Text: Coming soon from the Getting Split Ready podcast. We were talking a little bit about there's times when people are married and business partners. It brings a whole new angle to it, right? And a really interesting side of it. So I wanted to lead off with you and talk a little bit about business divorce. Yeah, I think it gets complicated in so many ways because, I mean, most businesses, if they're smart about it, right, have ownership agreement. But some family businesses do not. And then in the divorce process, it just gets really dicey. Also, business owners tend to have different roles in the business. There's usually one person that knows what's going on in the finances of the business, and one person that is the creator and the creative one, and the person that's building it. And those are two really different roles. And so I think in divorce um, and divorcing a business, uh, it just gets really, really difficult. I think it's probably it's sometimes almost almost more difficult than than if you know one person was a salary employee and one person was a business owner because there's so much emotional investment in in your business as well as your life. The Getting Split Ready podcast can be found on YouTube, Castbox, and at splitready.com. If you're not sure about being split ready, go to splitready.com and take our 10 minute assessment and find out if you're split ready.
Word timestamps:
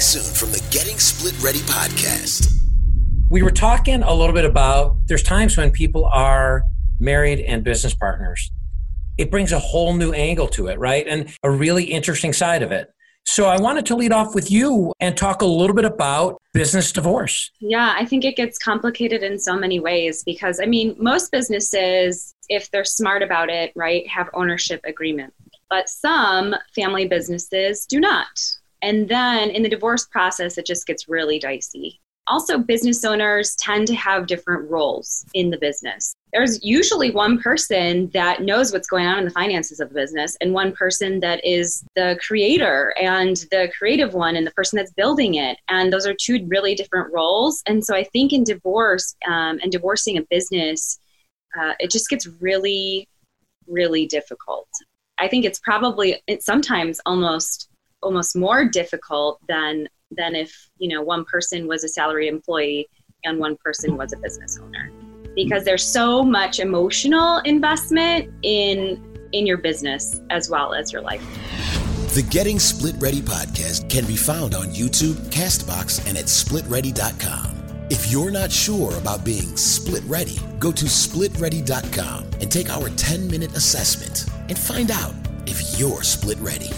Coming 0.00 0.22
soon 0.22 0.34
from 0.34 0.50
the 0.50 0.66
Getting 0.70 0.98
Split 0.98 1.34
Ready 1.42 1.58
podcast. 1.58 2.50
We 3.28 3.42
were 3.42 3.50
talking 3.50 4.02
a 4.02 4.14
little 4.14 4.34
bit 4.34 4.46
about 4.46 4.96
there's 5.04 5.22
times 5.22 5.58
when 5.58 5.70
people 5.70 6.06
are 6.06 6.62
married 6.98 7.40
and 7.40 7.62
business 7.62 7.92
partners. 7.92 8.50
It 9.18 9.30
brings 9.30 9.52
a 9.52 9.58
whole 9.58 9.92
new 9.92 10.12
angle 10.12 10.48
to 10.48 10.68
it, 10.68 10.78
right? 10.78 11.06
And 11.06 11.28
a 11.42 11.50
really 11.50 11.84
interesting 11.84 12.32
side 12.32 12.62
of 12.62 12.72
it. 12.72 12.88
So 13.26 13.44
I 13.44 13.60
wanted 13.60 13.84
to 13.86 13.96
lead 13.96 14.10
off 14.10 14.34
with 14.34 14.50
you 14.50 14.94
and 15.00 15.18
talk 15.18 15.42
a 15.42 15.46
little 15.46 15.76
bit 15.76 15.84
about 15.84 16.40
business 16.54 16.92
divorce. 16.92 17.50
Yeah, 17.60 17.94
I 17.94 18.06
think 18.06 18.24
it 18.24 18.36
gets 18.36 18.56
complicated 18.56 19.22
in 19.22 19.38
so 19.38 19.54
many 19.54 19.80
ways 19.80 20.24
because, 20.24 20.60
I 20.60 20.64
mean, 20.64 20.96
most 20.98 21.30
businesses, 21.30 22.34
if 22.48 22.70
they're 22.70 22.86
smart 22.86 23.22
about 23.22 23.50
it, 23.50 23.70
right, 23.76 24.08
have 24.08 24.30
ownership 24.32 24.80
agreement. 24.84 25.34
But 25.68 25.90
some 25.90 26.54
family 26.74 27.06
businesses 27.06 27.84
do 27.84 28.00
not. 28.00 28.28
And 28.82 29.08
then 29.08 29.50
in 29.50 29.62
the 29.62 29.68
divorce 29.68 30.06
process, 30.06 30.58
it 30.58 30.66
just 30.66 30.86
gets 30.86 31.08
really 31.08 31.38
dicey. 31.38 32.00
Also, 32.26 32.58
business 32.58 33.04
owners 33.04 33.56
tend 33.56 33.88
to 33.88 33.94
have 33.94 34.26
different 34.26 34.70
roles 34.70 35.24
in 35.34 35.50
the 35.50 35.58
business. 35.58 36.14
There's 36.32 36.62
usually 36.62 37.10
one 37.10 37.40
person 37.40 38.08
that 38.12 38.42
knows 38.42 38.72
what's 38.72 38.86
going 38.86 39.06
on 39.06 39.18
in 39.18 39.24
the 39.24 39.32
finances 39.32 39.80
of 39.80 39.88
the 39.88 39.96
business, 39.96 40.36
and 40.40 40.54
one 40.54 40.72
person 40.72 41.18
that 41.20 41.44
is 41.44 41.82
the 41.96 42.20
creator 42.24 42.94
and 43.00 43.36
the 43.50 43.72
creative 43.76 44.14
one, 44.14 44.36
and 44.36 44.46
the 44.46 44.52
person 44.52 44.76
that's 44.76 44.92
building 44.92 45.34
it. 45.34 45.58
And 45.68 45.92
those 45.92 46.06
are 46.06 46.14
two 46.14 46.46
really 46.46 46.76
different 46.76 47.12
roles. 47.12 47.62
And 47.66 47.84
so 47.84 47.96
I 47.96 48.04
think 48.04 48.32
in 48.32 48.44
divorce 48.44 49.16
um, 49.26 49.58
and 49.62 49.72
divorcing 49.72 50.16
a 50.16 50.22
business, 50.30 51.00
uh, 51.58 51.72
it 51.80 51.90
just 51.90 52.08
gets 52.08 52.28
really, 52.40 53.08
really 53.66 54.06
difficult. 54.06 54.68
I 55.18 55.26
think 55.26 55.44
it's 55.44 55.58
probably 55.58 56.22
it's 56.28 56.46
sometimes 56.46 57.00
almost 57.06 57.69
almost 58.02 58.36
more 58.36 58.64
difficult 58.64 59.40
than 59.48 59.88
than 60.10 60.34
if 60.34 60.68
you 60.78 60.88
know 60.88 61.02
one 61.02 61.24
person 61.24 61.66
was 61.66 61.84
a 61.84 61.88
salary 61.88 62.28
employee 62.28 62.88
and 63.24 63.38
one 63.38 63.56
person 63.56 63.96
was 63.96 64.12
a 64.12 64.16
business 64.16 64.58
owner 64.60 64.90
because 65.34 65.64
there's 65.64 65.84
so 65.84 66.22
much 66.22 66.58
emotional 66.58 67.38
investment 67.44 68.32
in 68.42 69.06
in 69.32 69.46
your 69.46 69.58
business 69.58 70.20
as 70.30 70.50
well 70.50 70.74
as 70.74 70.92
your 70.92 71.02
life. 71.02 71.24
The 72.14 72.22
Getting 72.22 72.58
Split 72.58 72.96
Ready 72.98 73.20
podcast 73.20 73.88
can 73.88 74.04
be 74.04 74.16
found 74.16 74.56
on 74.56 74.66
YouTube, 74.66 75.14
Castbox, 75.30 76.04
and 76.08 76.18
at 76.18 76.24
splitready.com. 76.24 77.86
If 77.88 78.10
you're 78.10 78.32
not 78.32 78.50
sure 78.50 78.96
about 78.96 79.24
being 79.24 79.56
split 79.56 80.02
ready, 80.06 80.38
go 80.58 80.72
to 80.72 80.84
splitready.com 80.86 82.24
and 82.40 82.50
take 82.50 82.68
our 82.70 82.88
10 82.90 83.28
minute 83.28 83.56
assessment 83.56 84.26
and 84.48 84.58
find 84.58 84.90
out 84.90 85.14
if 85.46 85.78
you're 85.78 86.02
split 86.02 86.38
ready. 86.38 86.70